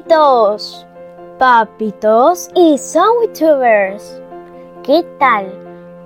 [0.00, 0.86] amiguitos,
[1.38, 4.20] papitos y youtubers.
[4.82, 5.52] ¿Qué tal?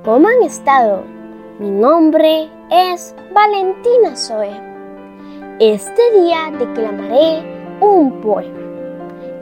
[0.05, 1.05] ¿Cómo han estado?
[1.61, 4.51] Mi nombre es Valentina Zoe.
[5.61, 8.59] Este día declamaré un poema.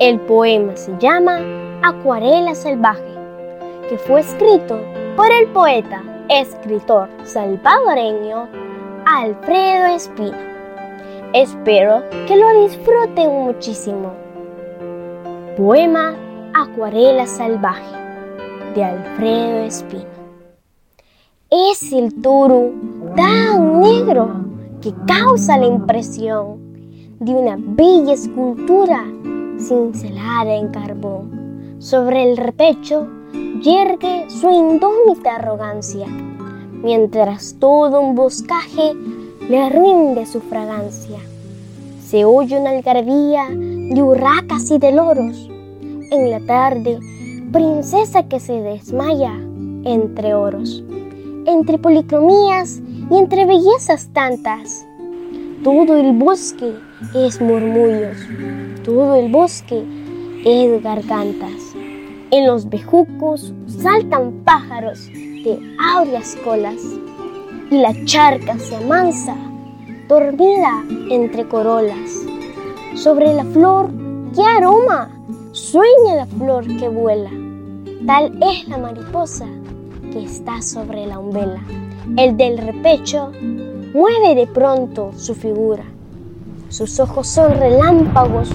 [0.01, 1.39] El poema se llama
[1.83, 3.15] Acuarela Salvaje,
[3.89, 4.79] que fue escrito
[5.17, 8.49] por el poeta, escritor salvadoreño
[9.07, 10.37] Alfredo Espino.
[11.33, 14.22] Espero que lo disfruten muchísimo.
[15.57, 16.15] Poema
[16.55, 17.95] Acuarela Salvaje
[18.75, 20.07] de Alfredo Espino.
[21.51, 22.71] Es el toro
[23.15, 24.31] tan negro
[24.81, 26.57] que causa la impresión
[27.21, 29.05] de una bella escultura
[29.59, 31.77] cincelada en carbón.
[31.81, 33.07] Sobre el repecho
[33.61, 36.07] yergue su indómita arrogancia,
[36.83, 38.95] mientras todo un boscaje
[39.51, 41.19] le rinde su fragancia.
[42.03, 45.52] Se oye una algarabía de urracas y de loros.
[46.13, 47.01] En la tarde,
[47.53, 49.33] princesa que se desmaya
[49.85, 50.85] entre oros,
[51.47, 54.87] entre policromías y entre bellezas tantas.
[55.65, 56.75] Todo el bosque
[57.15, 58.19] es murmullos,
[58.85, 59.83] todo el bosque
[60.45, 61.75] es gargantas.
[62.31, 65.59] En los bejucos saltan pájaros de
[65.95, 66.77] áureas colas
[67.71, 69.35] y la charca se amansa,
[70.09, 72.11] dormida entre corolas.
[72.97, 73.89] Sobre la flor,
[74.35, 75.09] qué aroma,
[75.63, 77.31] sueña la flor que vuela.
[78.05, 79.47] Tal es la mariposa
[80.13, 81.63] que está sobre la umbela.
[82.17, 83.31] El del repecho
[83.95, 85.85] mueve de pronto su figura.
[86.69, 88.51] Sus ojos son relámpagos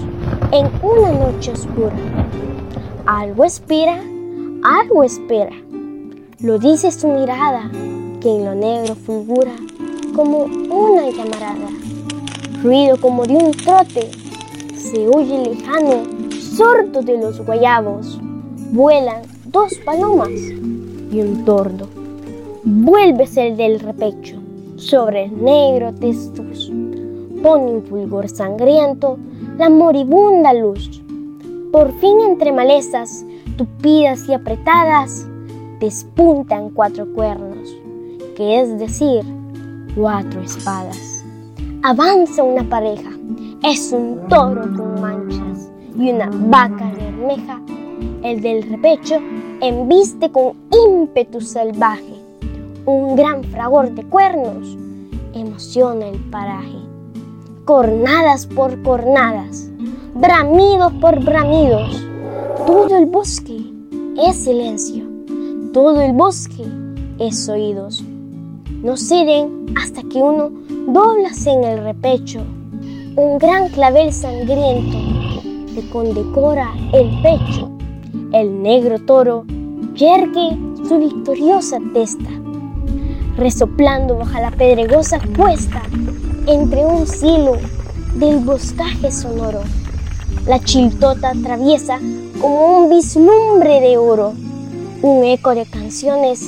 [0.52, 1.96] en una noche oscura.
[3.06, 3.98] Algo espera,
[4.62, 5.56] algo espera.
[6.40, 7.70] Lo dice su mirada
[8.20, 9.52] que en lo negro fulgura
[10.14, 11.70] como una llamarada.
[12.62, 14.10] Ruido como de un trote,
[14.76, 16.17] se oye lejano,
[16.58, 18.18] sordo de los guayabos.
[18.72, 21.86] Vuelan dos palomas y un tordo.
[22.64, 24.40] Vuelves el del repecho
[24.74, 26.72] sobre el negro testus.
[27.44, 29.18] Pone un fulgor sangriento
[29.56, 31.00] la moribunda luz.
[31.70, 33.24] Por fin entre malezas
[33.56, 35.26] tupidas y apretadas
[35.78, 37.68] despuntan cuatro cuernos
[38.36, 39.22] que es decir,
[39.96, 41.24] cuatro espadas.
[41.84, 43.10] Avanza una pareja,
[43.62, 45.47] es un toro con manchas
[45.98, 47.60] y una vaca bermeja.
[48.22, 49.16] El del repecho
[49.60, 50.52] embiste con
[50.86, 52.14] ímpetu salvaje.
[52.86, 54.76] Un gran fragor de cuernos
[55.34, 56.78] emociona el paraje.
[57.64, 59.68] Cornadas por cornadas,
[60.14, 62.02] bramidos por bramidos.
[62.66, 63.58] Todo el bosque
[64.16, 65.04] es silencio,
[65.72, 66.64] todo el bosque
[67.18, 68.04] es oídos
[68.82, 70.52] no ceden hasta que uno
[70.86, 72.40] doblase en el repecho
[73.16, 74.96] un gran clavel sangriento
[75.90, 77.70] condecora el pecho.
[78.32, 79.44] El negro toro
[79.94, 80.56] yergue
[80.86, 82.30] su victoriosa testa,
[83.36, 85.82] resoplando bajo la pedregosa cuesta
[86.46, 87.56] entre un silo
[88.14, 89.60] del boscaje sonoro.
[90.46, 91.98] La chiltota atraviesa
[92.40, 94.32] como un vislumbre de oro,
[95.02, 96.42] un eco de canciones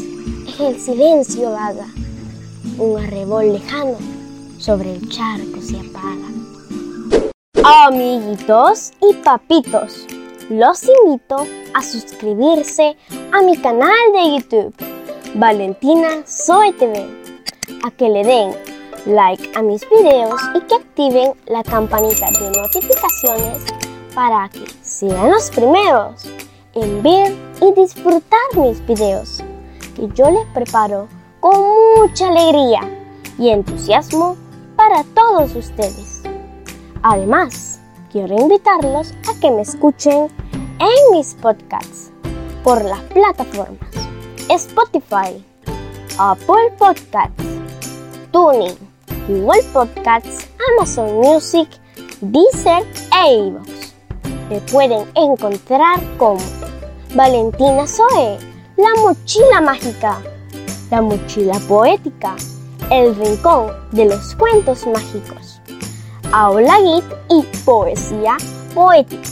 [0.58, 1.86] en el silencio vaga
[2.80, 3.96] un arrebol lejano
[4.58, 6.28] sobre el charco se apaga.
[7.62, 10.06] Amiguitos y papitos,
[10.48, 12.96] los invito a suscribirse
[13.32, 14.74] a mi canal de YouTube,
[15.34, 17.06] Valentina Zoe TV,
[17.84, 18.54] a que le den
[19.04, 23.62] like a mis videos y que activen la campanita de notificaciones
[24.14, 26.24] para que sean los primeros
[26.74, 29.42] en ver y disfrutar mis videos
[29.96, 31.08] que yo les preparo
[31.40, 31.62] con
[31.96, 32.80] mucha alegría
[33.38, 34.38] y entusiasmo
[34.76, 36.19] para todos ustedes.
[37.02, 37.80] Además,
[38.10, 40.28] quiero invitarlos a que me escuchen
[40.78, 42.12] en mis podcasts
[42.62, 43.90] por las plataformas
[44.48, 45.44] Spotify,
[46.18, 47.44] Apple Podcasts,
[48.32, 48.76] Tuning,
[49.28, 51.68] Google Podcasts, Amazon Music,
[52.20, 52.84] Deezer
[53.24, 53.94] e iVoox.
[54.50, 56.40] Me pueden encontrar como
[57.14, 58.38] Valentina Zoe,
[58.76, 60.20] la mochila mágica
[60.90, 62.34] la mochila poética,
[62.90, 65.60] el rincón de los cuentos mágicos,
[66.32, 68.36] aula git y poesía
[68.74, 69.28] poética.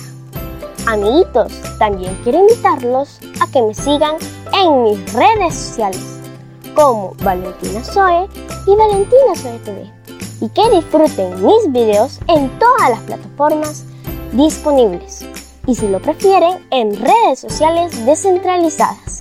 [0.86, 4.16] Amiguitos, también quiero invitarlos a que me sigan
[4.52, 6.18] en mis redes sociales
[6.74, 8.28] como Valentina Zoe
[8.66, 9.92] y Valentina Zoe TV
[10.40, 13.84] y que disfruten mis videos en todas las plataformas
[14.32, 15.26] disponibles
[15.66, 19.20] y si lo prefieren en redes sociales descentralizadas.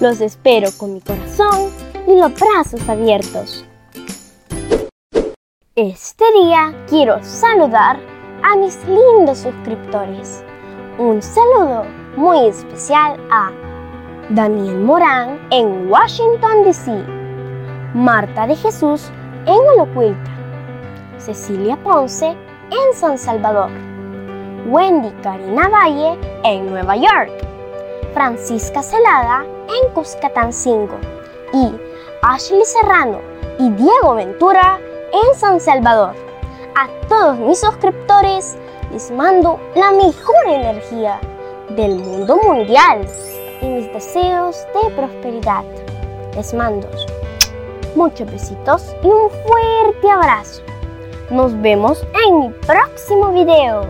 [0.00, 1.70] Los espero con mi corazón
[2.06, 3.64] y los brazos abiertos.
[5.76, 7.98] Este día quiero saludar
[8.44, 10.44] a mis lindos suscriptores.
[10.98, 11.84] Un saludo
[12.16, 13.50] muy especial a
[14.30, 16.92] Daniel Morán en Washington, D.C.,
[17.92, 19.10] Marta de Jesús
[19.46, 20.30] en Olocuilta,
[21.18, 23.70] Cecilia Ponce en San Salvador,
[24.66, 27.32] Wendy Karina Valle en Nueva York,
[28.12, 30.94] Francisca Celada en Cuscatán 5
[31.52, 31.72] y
[32.22, 33.18] Ashley Serrano
[33.58, 34.78] y Diego Ventura
[35.14, 36.14] en San Salvador.
[36.74, 38.56] A todos mis suscriptores
[38.92, 41.20] les mando la mejor energía
[41.70, 43.06] del mundo mundial
[43.62, 45.64] y mis deseos de prosperidad.
[46.34, 46.88] Les mando
[47.94, 50.62] muchos besitos y un fuerte abrazo.
[51.30, 53.86] Nos vemos en mi próximo video.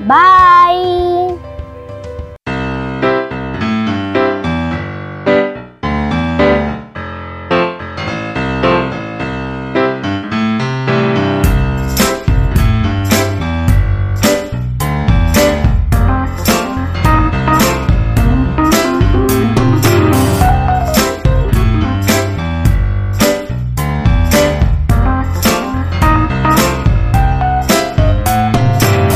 [0.00, 1.49] Bye.